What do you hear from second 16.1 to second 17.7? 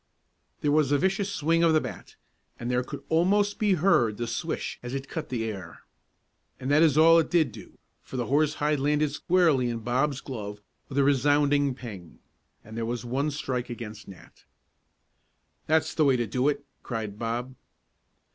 to do it!" cried Bob.